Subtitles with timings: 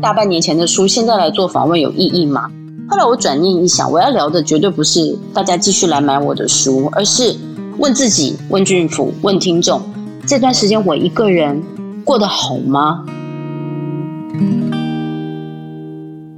[0.00, 2.50] 大半年前的书，现在来做访问有意义吗？
[2.88, 7.34] 后来我转念一想，我要聊的绝对不是大家继续来买我的书，而是
[7.78, 9.80] 问自己、问俊福、问听众：
[10.26, 11.62] 这段时间我一个人
[12.04, 13.04] 过得好吗？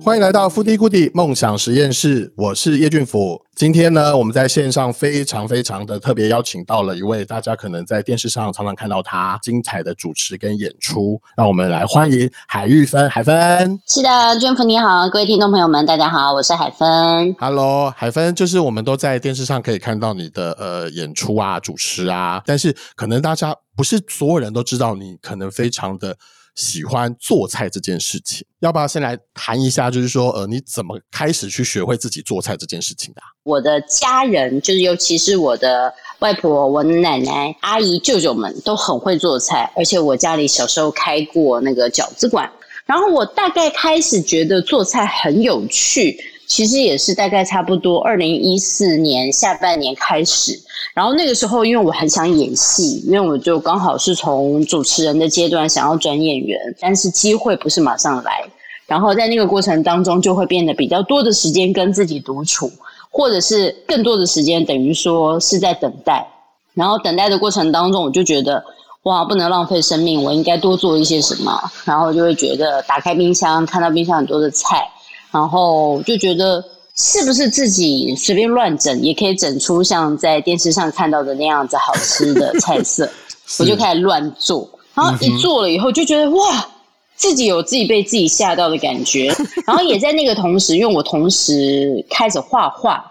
[0.06, 3.42] 欢迎来到 Foodie Goodie 梦想实验室，我是叶俊甫。
[3.56, 13.10] 今天呢，我们在线上非常非常的特别邀请到了一位大家可能在电视上常常看到他精彩的主持跟演出，让我们来欢迎海玉芬。
[13.10, 17.34] 海芬，是的，俊甫你好，各位听众朋友们，大家好，我是海芬。
[17.40, 26.16] Hello，海芬，就是我们都在电视上可以看到你的呃演出啊、主持啊，但是可能大家不是所有人都知道你可能非常的。
[26.56, 29.90] 喜欢做菜这件事情，要不要先来谈一下？
[29.90, 33.20] 就是说，呃，你怎么开始去学会自己做菜这件事情的？
[33.44, 42.50] 我的家人，就是尤其是我的外婆、我奶奶、阿姨、舅舅们都很会做菜，而且我家里小时候开过那个饺子馆，
[42.86, 46.18] 然后我大概开始觉得做菜很有趣。
[46.46, 50.58] 其实也是大概差不多二零一四年下半年开始，
[50.94, 58.44] 然后那个时候因为我很想演戏，因为我就刚好是从主持人的阶段想要转演员，但是机会不是马上来，
[58.86, 62.70] 然后在那个过程当中就会变得比较多的时间跟自己独处，
[63.10, 66.26] 或者是更多的时间等于说是在等待，
[66.74, 68.64] 然后等待的过程当中我就觉得
[69.02, 74.88] 哇，不能浪费生命，我应该多做一些什么，然后就会觉得打开冰箱看到冰箱很多的菜。
[75.36, 83.06] 然后就觉得是不是自己随便乱整也可以整出像在电视上看到的那样子好吃的菜色，
[83.60, 84.66] 我就开始乱做。
[84.94, 86.66] 然后一做了以后就觉得哇，
[87.14, 89.30] 自己有自己被自己吓到的感觉。
[89.68, 93.04] 然后也在那个同时，因为我同时开始画画，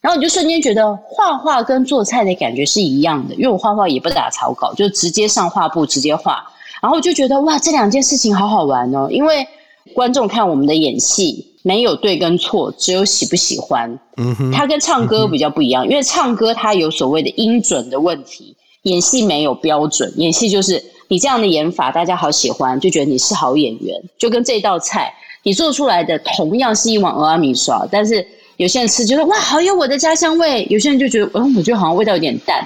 [0.00, 6.42] 然后我就瞬间觉得画画跟做菜的感觉是一样的，因为我画画也不打草稿，就直接上画布直接画。
[6.80, 9.46] 然后我就觉得哇，这两件事情好好玩哦，因为
[9.94, 11.52] 观众看我们的演戏。
[11.66, 13.98] 没有对跟错，只有喜不喜欢。
[14.18, 20.12] 嗯哼，它跟唱歌比较不一样，嗯、因为唱歌它有所谓的音准的问题，演戏没有标准。
[20.16, 24.00] 演戏就是你这样的演法，大家好喜欢，就觉得你是好演员。
[24.16, 25.12] 就跟这道菜，
[25.42, 28.24] 你做出来的同样是一碗蚵仔面线，但是
[28.58, 32.64] 有些人吃觉得哇，好有我的家乡味；有些人就觉得，嗯，我觉得好像味道有点淡。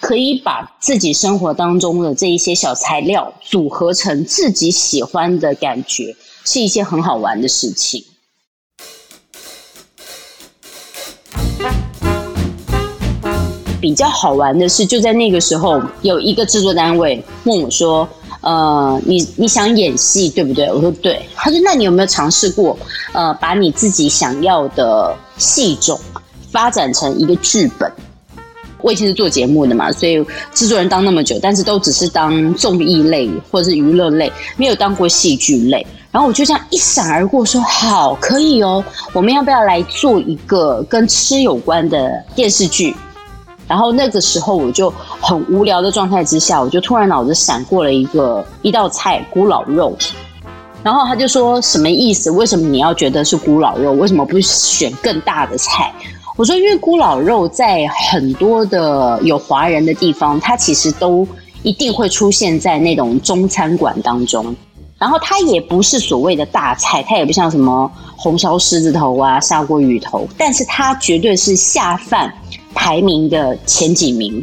[0.00, 6.16] 可以把自己生活当中的这一些小材料组合成自己喜欢的感觉，
[6.46, 8.02] 是一件很好玩的事情。
[13.80, 18.08] 比较好玩的是，就在那个时候，有一个制作单位问我说
[18.42, 22.76] ：“呃，你你想演戏对不对？”我说：“对。”他说：“那你有没有尝试过，
[23.12, 25.98] 呃，把你自己想要的戏种
[26.50, 27.90] 发展成一个剧本？”
[28.80, 30.24] 我以前是做节目的嘛，所以
[30.54, 35.84] 制作人当那么久，但是都只是当综艺类或者是娱乐类，没有当过戏剧类。
[36.12, 42.94] 然后我就这样一闪而过，说：“好，可以哦，我们要不要来做一个跟吃有关的电视剧？”
[43.68, 44.90] 然后那个时候我就
[45.20, 49.94] 很无聊的状态之下，我就突然脑子闪过了一个一道菜——咕咾肉。
[50.82, 52.30] 然后他就说：“什么意思？
[52.30, 53.92] 为什么你要觉得是咕咾肉？
[53.92, 55.92] 为什么不选更大的菜？”
[56.34, 61.26] 我说：“因为咕咾肉在很多的有华人的地方，它其实都
[61.62, 64.54] 一定会出现在那种中餐馆当中。
[64.96, 72.32] 然后它也不是所谓的大菜，它也不像什么红烧狮子头啊、砂锅鱼头，但是它绝对是下饭。”
[72.80, 74.42] 排名的前几名，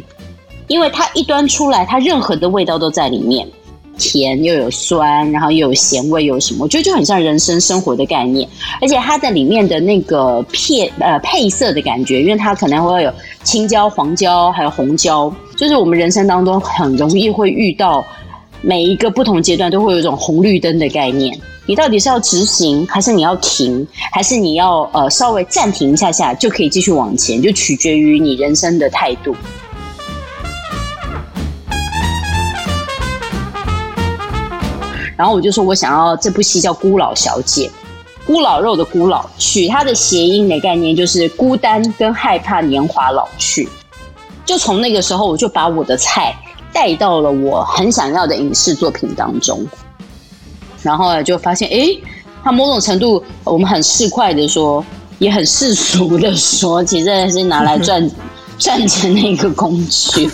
[0.66, 3.48] 因为它一端出来，它任何的味道都在里面，
[3.96, 6.64] 甜又有酸，然后又有咸味，又有什么？
[6.64, 8.46] 我觉得就很像人生生活的概念。
[8.82, 18.04] 而且它的里面的那个片呃配色的感觉，因为它可能会有青椒、黄椒，还有红椒，就是我们人生当中很容易会遇到，
[18.62, 21.38] 每一个不同阶段都会有一种红绿灯的概念。
[21.66, 27.42] 你到底是要直行，还是你要停，还是你要呃稍微暂停一下下就可以继续往前？
[27.42, 29.34] 就取决于你人生的态度。
[35.16, 37.70] 然后我就说我想要这部戏叫《孤老小姐》，
[38.26, 43.68] 孤老肉的孤老，取它的谐音的概念就是孤单跟害怕年华老去。
[44.44, 46.36] 就从那个时候，我就把我的菜
[46.76, 49.66] 带到了我很想要的影视作品当中。
[50.82, 51.98] 然后就发现，哎，
[52.44, 54.84] 他某种程度，我们很市侩的说，
[55.18, 58.10] 也很世俗的说，其实是拿来赚
[58.58, 60.30] 赚钱的一个工具。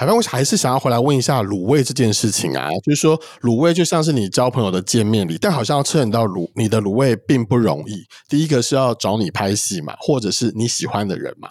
[0.00, 8.02] 海帆，我还是想要回来问一下卤味这件事情啊，就是说卤味就像是你交朋友的见面礼，但好像要吃到卤，你的卤味并不容易。
[8.26, 11.50] 第一个是要找你拍戏嘛，或者是你喜欢的人嘛。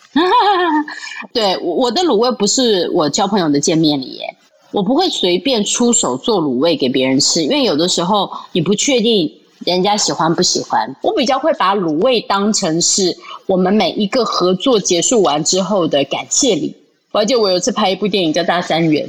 [1.32, 4.36] 对，我的卤味不是我交朋友的见面礼耶，
[4.72, 9.32] 我不会随便出手做卤味给别人吃，因为有的时候你不确定
[9.64, 10.96] 人家喜欢不喜欢。
[11.04, 16.76] 我比较会把卤味当成是我们每一个合作结束完之后的感谢礼。
[17.12, 19.04] 我还记得我有一次拍一部电影叫《大三元》，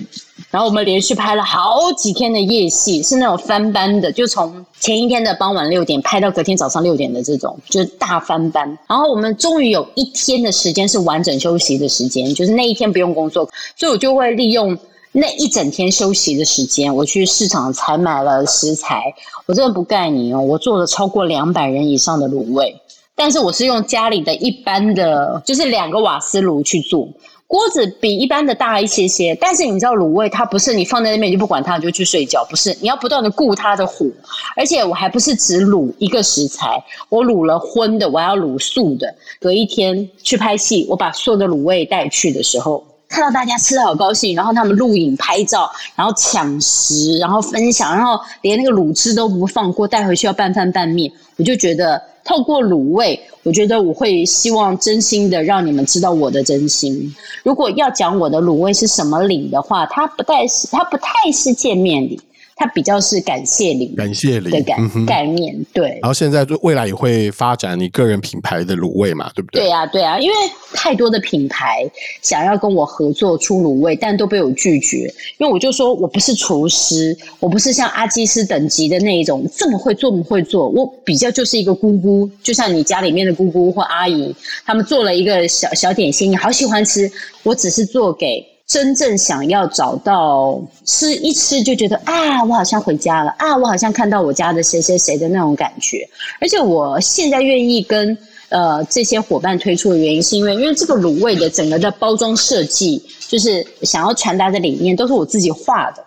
[0.50, 8.66] 然后我们连续拍了好几天的夜戏，是那种翻班的，就从前一天的傍晚六点拍到隔天早上六点的这种，就是大翻班。
[8.88, 14.74] 然后我们终于有一天的时间是完整休息的时间，就是那一天不用工作，所以我就会利用
[15.12, 19.12] 那一整天休息的时间，我去市场采买了食材。
[19.44, 22.74] 我真的不盖你哦，我做了超过两百人以上的卤味，
[23.14, 27.06] 但是我是用家里的一般的，就是两个瓦斯炉去做。
[27.50, 34.06] 锅子比一般的大一些些，但是你知道卤味它不是你放在那边就不管它你就去睡觉，不是，你要不断的顾它的火，
[34.54, 39.12] 而且我还不是只卤一个食材，我卤了荤的，我还要卤素的。
[39.40, 51.10] 隔一天去拍戏，我把所有的卤味带去的时候，看到大家吃的好高兴，然后他们录影拍照，然后抢食，然后分享，然后连那个卤汁都不放过，带回去要拌饭拌面，
[51.40, 52.00] 我就觉得。
[52.22, 57.12] 透过卤味，我觉得我会希望真心的让你们知道我的真心。
[57.42, 62.20] 如果要讲我的卤味是什么礼的话，它不太是，它不太是见面礼。
[62.60, 64.76] 它比较是感谢礼，感谢礼的概
[65.06, 65.98] 概念，对。
[66.02, 69.62] 然后现在未来也会发展你个人品牌的卤味嘛，对不对？
[69.62, 70.34] 对啊，对啊，因为
[70.74, 71.90] 太多的品牌
[72.20, 74.98] 想要跟我合作出卤味，但都被我拒绝。
[75.38, 80.68] 因为我就说我不是厨师，我不是像阿基师等级的那一种这么会做，这么会做。
[80.68, 84.36] 我比较就是一个姑姑，就像你家里面的姑姑或阿姨，
[84.66, 87.10] 他们做了一个小小点心，你好喜欢吃，
[87.42, 88.44] 我只是做给。
[88.70, 96.08] 真正想要找到吃一吃就觉得啊，我好像回家了啊，我好像看到我家的谁谁谁的那种感觉。
[96.40, 98.16] 而且我现在愿意跟
[98.48, 106.04] 呃这些伙伴推出的原因，是因为因为这个卤味的整个的包装设计，就是想要传达的理念都是我自己画的，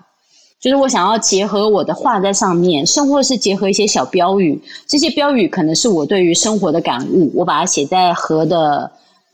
[0.61, 4.57] 就是我想要结合我的画在上面，甚或是结合一些小标语，
[4.87, 8.89] 这些标语可能是我对于生活的感悟，我把它写在盒的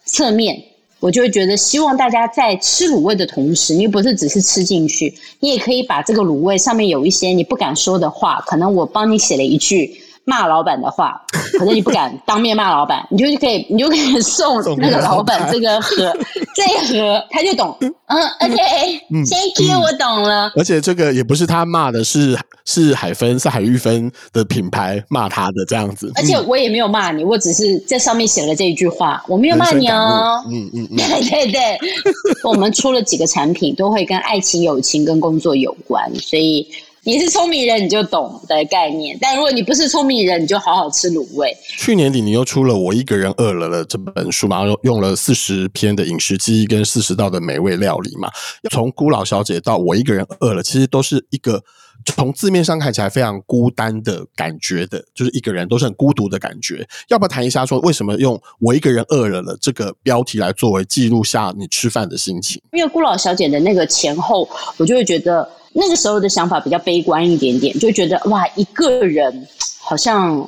[0.06, 0.60] 侧面。
[1.00, 11.20] 我就会觉得，希望大家在吃卤味的同时，你不是只是吃进去，你也可以把这个卤味上面有一些你不敢说的话，可能我帮你写了一句骂老板的话，
[11.58, 16.16] 可是你不敢当面骂老板，你就可以，你就可以送那个老板这个盒，
[16.56, 17.76] 这一盒他就懂。
[17.82, 20.52] 嗯，OK，Thank you，我懂了。
[20.56, 26.12] 而且这个也不是他骂的，是是海芬，是海玉芬的品牌骂他的这样子。
[26.16, 30.44] 而且我也没有骂你，我只是在上面写了这一句话，我没有骂你哦。
[30.52, 31.80] 嗯嗯嗯，对对 对，
[32.44, 36.68] 我们出了几个产品，都会跟爱情、友情跟工作有关，所以。
[37.04, 39.18] 你是聪明人，你就懂的概念。
[39.22, 41.56] 但如果你不是聪明人，你就好好吃卤味。
[41.78, 48.30] 去年底你又出了《我一个人饿了了》这本书嘛，然后用了四十篇的饮食记忆跟四十道的美味料理嘛。
[48.70, 51.64] 从孤老小姐到我一个人饿了，其实都是一个
[52.06, 56.86] 从字面上看起来非常孤单的感觉的，就是一个人都是很孤独的感觉。
[57.08, 62.62] 要不要谈一下说为什么用“我一个人饿了了”这个标题来作为记录下你吃饭的心情？
[62.74, 64.48] 因为孤老小姐的那个前后，
[64.78, 65.50] 我就会觉得。
[65.74, 69.48] 那个时候的想法比较悲观一点点，就觉得哇，一个人
[69.80, 70.48] 好像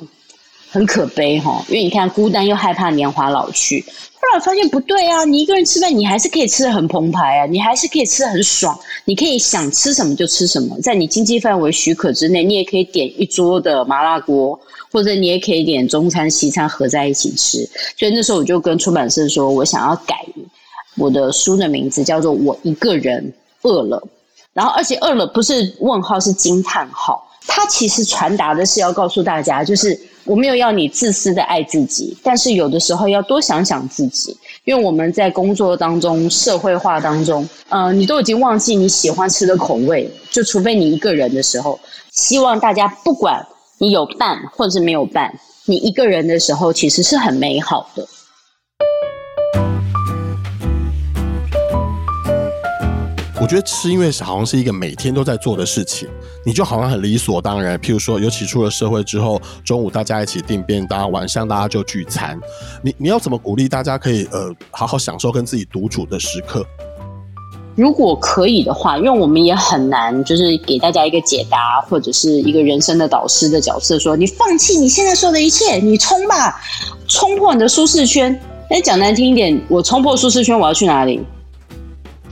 [0.68, 3.84] 很可悲哈，因为你看孤单又害怕年华老去。
[4.20, 14.58] 后来发现不对啊，你一个人吃饭，你还是可以吃得很澎湃啊，你还是可以吃得很爽，你可以想吃什么就吃什么，在你经济范围许可之内，你也可以点一桌的麻辣锅，
[14.92, 17.68] 或者你也可以点中餐西餐合在一起吃。
[17.98, 20.14] 所以那时候我就跟出版社说，我想要改
[20.96, 23.96] 我的书的名字，叫做《我一个人饿了》。
[24.52, 27.26] 然后，而且饿了不是问号，是惊叹号。
[27.46, 41.78] 它其实传达的是要告诉大家，就是我没有要你自私的爱自己，但是有的时候要多想想自己，因为我们在工作当中、社会化当中，呃，你都已经忘记你喜欢吃的口味，就除非你一个人的时候。
[42.12, 43.44] 希望大家不管
[43.78, 48.06] 你有伴或者是没有伴，你一个人的时候其实是很美好的。
[53.42, 56.08] 我觉得吃，因为好像是一个每天都在做的事情，
[56.46, 57.76] 你就好像很理所当然。
[57.76, 62.38] 譬如说，尤其出了社会之后，中午大家一起订便当，晚上大家就聚餐。
[62.82, 66.64] 你你要怎么鼓励大家可以呃好好享受跟自己独处的时刻？
[67.74, 76.62] 如果可以的话，因为我们也很难，就是给大家一个解答或者是一个人生的导师的角色，说你放弃你现在说的一切，你冲吧，
[77.08, 78.40] 冲破你的舒适圈。
[78.70, 81.20] 哎，讲难听一点，我冲破舒适圈，我要去哪里？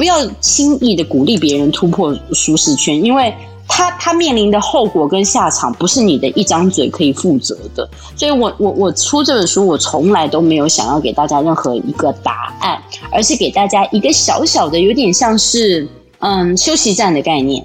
[0.00, 3.35] 不要轻易的鼓励别人突破舒适圈，因为
[3.69, 7.87] 他他面临的后果跟下场不是你的一张嘴可以负责的。
[8.16, 15.87] 所以我我我出这本书，我从来都没有想要给大家任何一个答案，而是给大家一个小小的，有点像是
[16.21, 17.62] 嗯休息站的概念。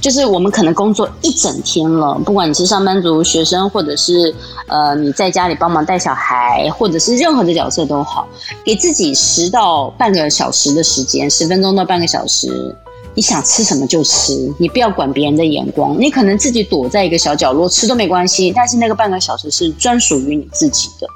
[0.00, 4.34] 就是我们可能工作一整天了，不管你是上班族、学生，或者是
[4.68, 8.26] 呃你在家里帮忙带小孩，或者是任何的角色都好，
[8.64, 12.76] 给自己十到半个小时的时间，十分钟到半个小时，
[13.14, 21.08] 你想吃什么就吃，你不要管别人的眼光，你可能自己躲在一个小角落吃都没关系，但是那个半个小时是专属于你自己的。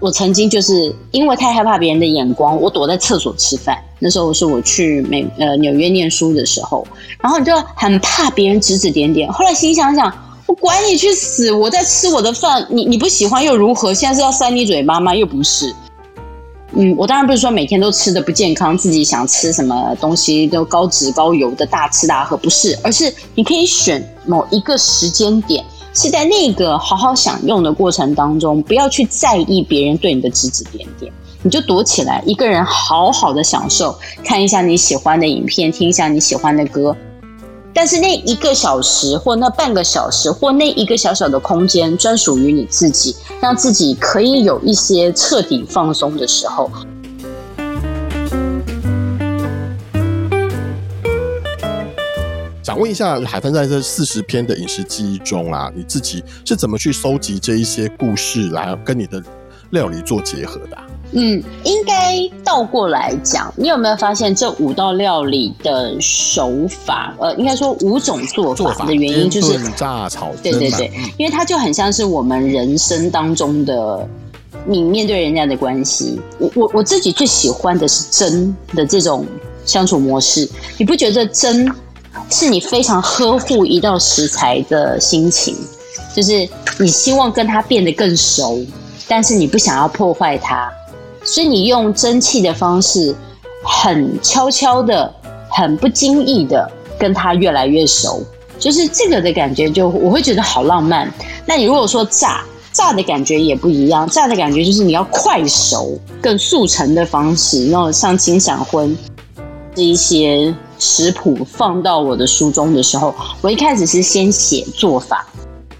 [0.00, 3.78] 我曾经就是因为太害怕别人的眼光，我躲在厕所吃饭。
[3.98, 6.86] 那时候是我去美呃纽约念书的时候，
[7.20, 9.30] 然后你就很怕别人指指点点。
[9.30, 10.10] 后来心想想，
[10.46, 11.52] 我管你去死！
[11.52, 13.92] 我在吃我的饭，你你不喜欢又如何？
[13.92, 15.14] 现在是要塞你嘴巴吗？
[15.14, 15.74] 又不是。
[16.72, 25.62] 嗯，我当然不是说每天都吃的不健康，自己想吃什么东西都高脂高油的大吃大喝，不是，而是你可以选某一个时间点。
[25.92, 36.96] 是在那个好好享用的过程当中，不要去在意别人对你的指指点点，你就躲起来，一个人好好的享受，看一下你喜欢的影片，听一下你喜欢的歌。
[37.72, 46.70] 但是那一个小时，或那半个小时，或那一个小小的空间，专属于你自己，让自己可以有一些彻底放松的时候。
[52.70, 59.20] 想问一下，海芬在这四十篇的饮食记忆中啊，你自己是怎么去收集这一些故事来跟你的
[59.70, 60.86] 料理做结合的啊？
[61.10, 67.12] 嗯，应该倒过来讲，你有没有发现这五道料理的手法？
[67.18, 74.08] 呃，应该说五种做法的原因就是炸、炒、对对对，因为它就很像是我们人生当中的
[74.64, 76.20] 你面对人家的关系。
[76.38, 79.26] 我我我自己最喜欢的是蒸的这种
[79.64, 80.48] 相处模式，
[80.78, 81.68] 你不觉得蒸？
[82.28, 85.56] 是你非常呵护一道食材的心情，
[86.14, 86.48] 就是
[86.78, 88.60] 你希望跟它变得更熟，
[89.08, 90.70] 但是你不想要破坏它，
[91.24, 93.14] 所以你用蒸汽的方式，
[93.64, 95.12] 很悄悄的、
[95.50, 98.22] 很不经意的跟它越来越熟，
[98.58, 101.12] 就是这个的感觉，就我会觉得好浪漫。
[101.46, 108.96] 那你如果说炸，炸的感觉也不一样，炸的感觉就是你要快熟、更速成的方式，那种像金闪婚
[109.74, 110.54] 这一些。
[110.80, 115.26] 食谱放到我的书中的时候，我一开始是先写做法，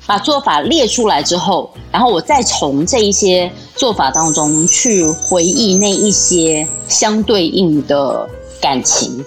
[0.07, 8.29] 把做法列出来之后，然后我再从这一些做法当中去回忆那一些相对应的
[8.61, 9.25] 感情。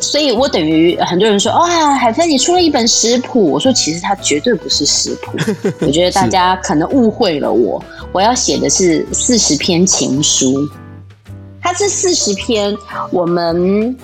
[0.00, 5.38] 所以我等于很多人说，哇，海芬你出了一本食谱，我说其实它绝对不是食谱，
[5.80, 7.80] 我觉得大 家可能误会了我，
[8.10, 10.68] 我要写的是四十篇情书，
[11.60, 12.76] 它是四十篇
[13.12, 13.96] 我们。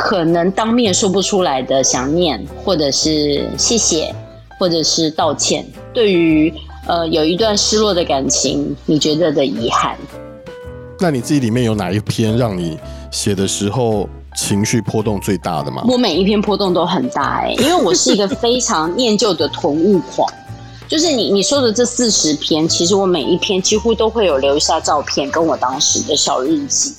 [0.00, 4.14] 可能当面说不出来的想念，或者是谢谢，
[4.58, 5.64] 或者是道歉。
[5.92, 6.52] 对于
[6.86, 9.96] 呃有一段失落的感情，你觉得的遗憾。
[10.98, 12.78] 那你自己里面有哪一篇让你
[13.10, 15.84] 写的时候情绪波动最大的吗？
[15.86, 20.26] 我每一篇波动都很大哎、欸，因为我是一个非常念旧的囤物狂。
[20.88, 26.94] 就是你你说的这四十篇，其实我每一篇几乎都会有留下照片，跟我当时的小日记。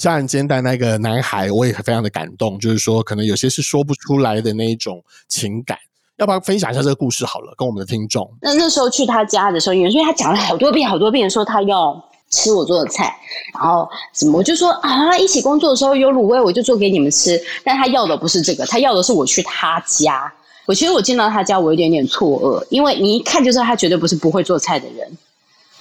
[0.00, 2.58] 家人间带那个男孩，我也非常的感动。
[2.58, 5.76] 就是说，可能有些是说不出来的那一种情感，
[6.16, 8.26] 要不要分享一下这个故事好了，跟我们的听众。
[8.40, 13.14] 那那时候去他家的时候，因为他讲了好多遍、好多遍，说他要吃我做的菜，
[13.52, 17.38] 然后怎么我就说啊，一起工作的时候有卤味，我就做给你们吃。
[17.62, 20.32] 但他要的不是这个，他要的是我去他家。
[20.64, 25.06] 我其实我进到他家，我有点点错愕，因为你一看就知道他绝对不是不会做菜的人。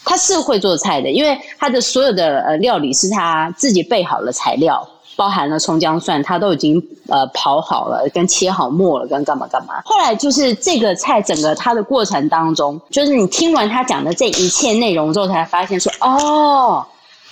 [0.06, 9.82] 他是会做菜的，因为他的所有的呃料理是他自己备好了材料，包含了葱姜蒜，他都已经呃刨好了，跟切好末了，跟干嘛干嘛。
[9.86, 16.84] 后来就是这个菜整个他的过程当中，就是你听完他讲的这一切内容之后，才发现说哦，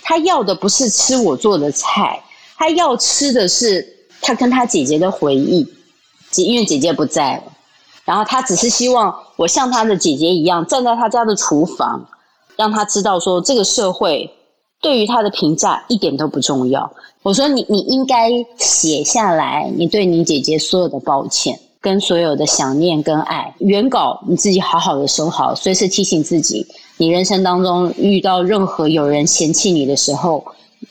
[0.02, 2.22] 他要的不是吃我做的菜，
[2.56, 3.84] 他要吃的是
[4.20, 5.66] 他跟他姐姐的回忆，
[6.36, 7.42] 因为姐姐不在了，
[8.04, 12.06] 然后他只是希望我像他的姐姐一样站在他家的厨房。
[12.58, 14.28] 让他知道说，这个社会
[14.82, 16.90] 对于他的评价一点都不重要。
[17.22, 23.54] 我说你，你应该写下来，你对你姐姐所有的抱歉，跟所有的想念跟爱。
[23.58, 30.44] 原稿你自己好好的收好，随时提醒自己，你人生当中遇到任何有人嫌弃你的时候，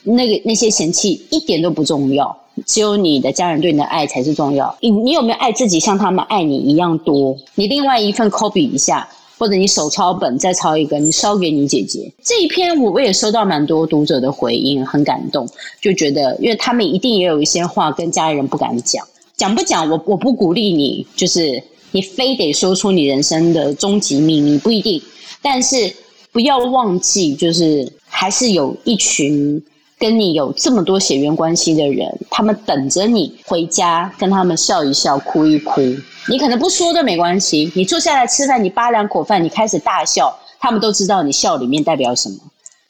[0.03, 2.33] 那个那些嫌弃一点都不重要，
[2.65, 4.73] 只有你的家人对你的爱才是重要。
[4.79, 7.35] 你你有没有爱自己，像他们爱你一样多？
[7.55, 9.05] 你另外一份 copy 一下。
[9.37, 12.11] 或者你手抄本再抄一个，你烧给你姐姐。
[12.23, 15.47] 这一篇我我也收到蛮多读者的回应，很感动，
[15.81, 25.01] 就觉得因为他们一定也有一些话跟家人不敢讲，讲不讲我我不鼓励你，就是你非得说出你人生的终极秘密，不一定，
[25.41, 25.93] 但是
[26.31, 29.61] 不要忘记，就是还是有一群。
[29.99, 35.81] 跟你有这么多血缘关系的人，他们等着你回家，跟他们笑一笑，哭一哭。
[36.29, 42.35] 你可能不说都没关系，你坐下来吃饭，你扒两口饭，你开始大笑，他们都知道你笑里面代表什么，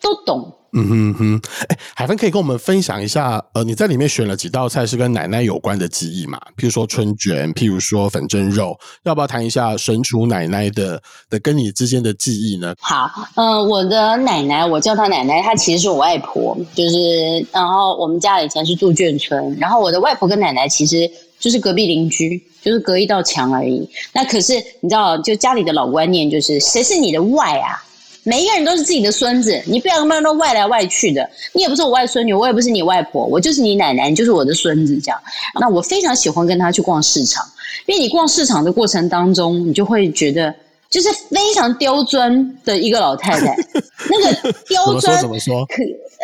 [0.01, 0.51] 都懂。
[0.77, 6.39] 嗯哼哼，哎，海芬可以跟我们分享一下，呃，你在里面选了几道菜是跟奶奶有关的记忆嘛？
[6.55, 12.75] 譬如说春卷，譬如说粉蒸肉，要不要谈一下神厨奶奶的的跟你之间的记忆呢？
[12.79, 23.89] 好，嗯、呃，我的奶奶，我叫她奶奶，她其实是我外婆，就是，然后我们家以前是住眷村，然后我的外婆跟奶奶其实就是隔壁邻居，就是隔一道墙而已。
[24.13, 27.83] 那可是你知道，就家里的老观念就是，谁是你的外啊？
[28.27, 31.29] 每一个人都是自己的孙子，你不要跟他们都外来外去的。
[31.53, 34.99] 你也不是我外孙女，我也不是你外婆，我就是你奶奶，你就是我的孙子。
[34.99, 35.17] 这样，
[35.61, 37.45] 那我非常喜欢跟他去逛市场，
[37.85, 40.53] 因为你逛市场的过程当中，你就会觉得
[40.89, 43.55] 就是非常刁钻的一个老太太。
[44.11, 45.65] 那个刁钻怎么说？
[45.65, 45.65] 怎么说？
[45.67, 45.75] 可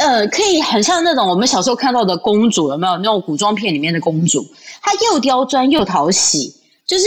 [0.06, 4.46] 呃，可以很像那种我们小时候看到的公主，有没有那种古装片里面的公主？
[4.82, 6.54] 她又刁钻又讨喜，
[6.86, 7.06] 就是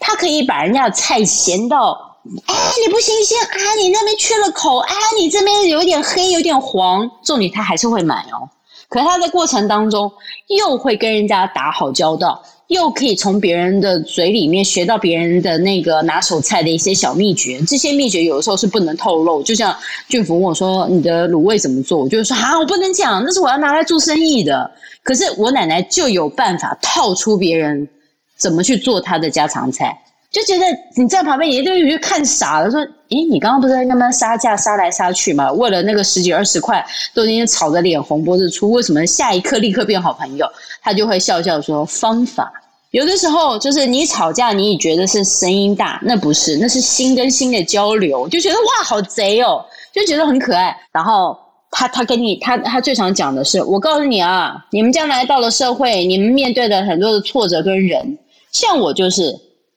[0.00, 2.02] 她可以把人家的菜咸到。
[2.46, 2.54] 哎，
[2.84, 3.74] 你不新鲜啊？
[3.80, 4.94] 你那边缺了口啊？
[5.18, 8.48] 你这边有点黑，有点黄，重点他还是会买哦。
[8.88, 10.10] 可是他的过程当中
[10.48, 17.60] 又会跟人家打好交道，又可以从别人的嘴里面学到别人的那个拿手菜的一些小秘诀。
[17.66, 19.42] 这些秘诀有的时候是不能透露。
[19.42, 19.76] 就像
[20.08, 24.70] 俊福问我说：“你的卤味怎么做？”我就说：“啊，我不能讲，那是我要拿来做生意的。”
[25.02, 27.88] 可是我奶奶就有办法套出别人
[28.36, 29.96] 怎么去做他的家常菜。
[30.30, 30.66] 就觉得
[30.96, 35.50] 你在旁边，你都有点看傻了，说：“诶，你刚刚不是在那边杀价杀来杀去吗？
[35.52, 40.46] 为了那个十几二十块，都已经吵得脸红脖子粗，为什么下一刻立刻变好朋友？”
[40.82, 42.52] 他就会笑笑说：“方法。
[42.90, 50.76] 有的时候就是你吵架，你也觉得是声音大，那不是，那是心跟心的交流，就觉得哇，好贼哦，就觉得很可爱。
[50.92, 51.34] 然后
[51.70, 58.18] 他他跟你他他最常讲的是：我告诉你啊，你们将来到了社会，你们面对的很多的挫折跟人，
[58.52, 59.34] 像我就是。”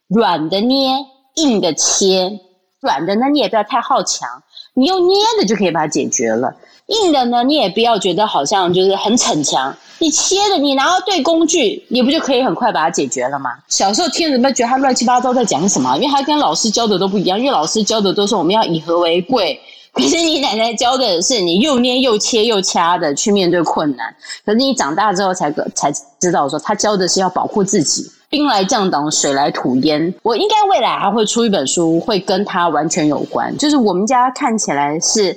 [0.10, 0.98] 软的捏，
[1.36, 2.39] 硬的切。
[2.82, 4.28] 软的呢，你也不要太好强，
[4.74, 6.56] 你用捏的就可以把它解决了。
[6.88, 13.52] 硬的呢，你也不要觉得好像就是很逞强，你切的，你拿到对工具，你不就可以很快把它解决了吗？
[13.67, 19.60] 小时候听人们觉得他乱七八糟在讲什么，因为他跟老师教的都不一样，因为老师教的都是我们要以和为贵，
[19.93, 24.15] 可是你奶奶教的是你又捏又切又掐的去面对困难。
[24.45, 28.10] 可是你长大之后才才知道说，他教的是要保护自己。
[28.30, 30.13] 兵来将挡，水来土掩。
[30.22, 33.58] 我应该未来还会出一本书，会跟他完全有关。
[33.58, 35.36] 就是我们家看起来是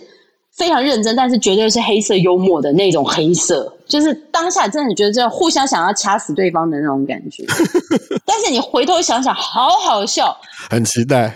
[0.52, 3.72] 非常认真，但是绝对是黑色幽默的那种黑色。
[3.88, 7.44] 就是当下真的觉得这样互相想要掐死对方的那种感觉。
[8.24, 10.37] 但是你回头想想，好好笑。
[10.70, 11.35] 很期待。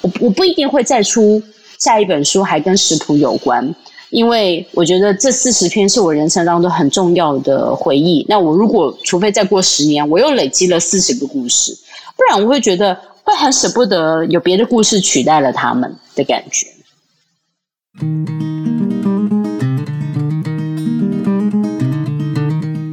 [0.00, 1.42] 我我不一定会再出
[1.78, 3.74] 下一本书，还跟食谱有关。
[4.14, 8.24] 因为我觉得这四十篇是我人生当中很重要的回忆。
[8.28, 11.76] 那我如果除非再过十年，我又累积了四十个故事，
[12.16, 16.68] 不然我会觉得会很舍不得有别的故事取代了他们的感觉。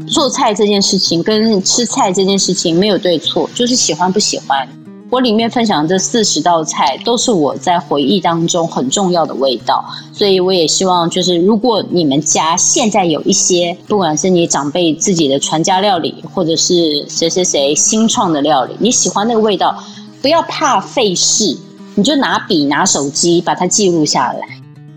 [0.07, 4.67] 做菜这件事情跟吃菜这件事情没有对错，就是喜欢不喜欢。
[5.11, 19.77] 我里面分享这四十道菜，都是我在回忆当中很重要的味道，所以我也希望，就是如果你们家现在有一些，不管是你长辈自己的传家料理，或者是谁谁谁新创的料理，你喜欢那个味道，
[20.21, 21.57] 不要怕费事，
[21.95, 24.39] 你就拿笔拿手机把它记录下来，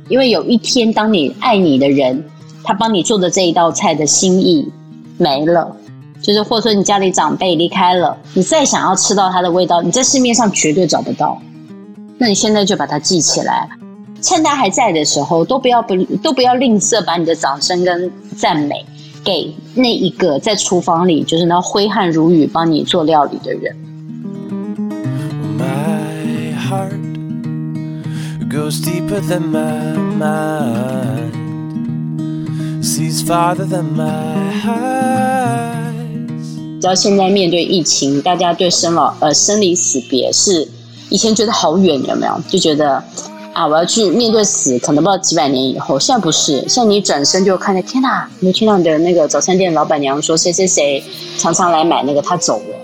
[0.09, 2.25] 因为有一天当你爱你的人，
[2.63, 4.65] 他帮你做的这一道菜的心意
[5.19, 5.77] 没了。
[6.25, 11.39] 就是，或者说你家里长辈离开了，你再想要吃到它的味道，你在市面上绝对找不到。
[12.17, 13.69] 那你现在就把它记起来，
[14.23, 18.87] 趁他还在的时候，都不要不都不要吝啬，把你的掌声跟赞美
[19.23, 23.77] 给那一个在厨房里就是那挥汗如雨帮你做料理的人。
[25.59, 26.95] My heart
[28.49, 31.35] goes deeper than my mind,
[32.83, 35.64] sees farther than my heart.
[36.85, 40.69] 知道现在面对疫情，大家对生老呃生离死别是
[41.09, 42.39] 以前觉得好远，有没有？
[42.47, 43.03] 就觉得
[43.55, 45.99] 啊，我要去面对死，可能不知道几百年以后。
[45.99, 48.29] 现在不是，现在你转身就看见，天哪！
[48.39, 51.03] 你听到你的那个早餐店老板娘说，谁谁谁
[51.39, 52.77] 常常来买那个，他走了。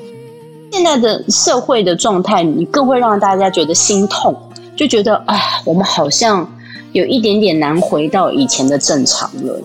[0.72, 4.34] 现在的社会的状态，你更会让大家觉得心痛，
[4.74, 6.50] 就觉得啊，我们好像
[6.92, 9.60] 有一点点难回到以前的正常了。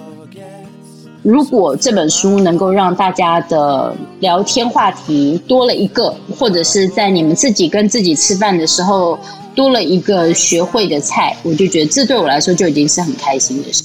[1.26, 9.18] 如果这本书能够让大家的聊天话题多了一个，或者是在你们自己跟自己吃饭的时候
[9.56, 13.84] 多了一个学会的菜，我就觉得这对我来说就已经是很开心的事。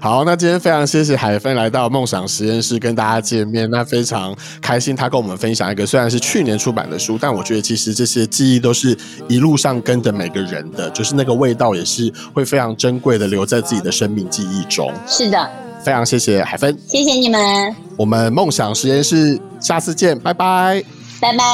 [0.00, 3.68] 好那今天非常谢谢海芬来到梦想实验室跟大家见面。
[3.70, 8.96] 那非常开心他跟我们分享一个虽然是去年出版的书但我觉得其实这些记忆都是
[9.28, 14.90] 一路上跟着每个人的就是那个味道也是会非常珍贵的留在自己的生命记忆中。
[15.06, 15.50] 是的。
[15.84, 16.76] 非常谢谢海芬。
[16.86, 20.82] 谢谢你们我们梦想实验室下次见拜拜。
[21.20, 21.44] 拜拜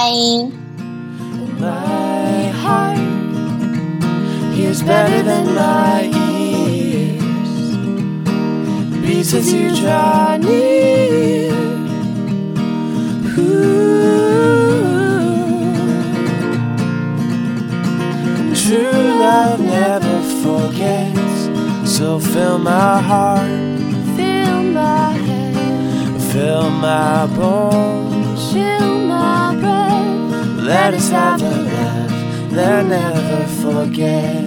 [1.58, 2.98] my heart
[4.54, 6.35] is better than my
[9.06, 11.52] beats as you draw near.
[13.38, 14.06] Ooh.
[18.62, 21.38] True love never forgets,
[21.96, 23.78] so fill my heart,
[24.16, 30.64] fill my head, fill my bones, fill my breath.
[30.64, 34.45] Let us have a love that never forgets.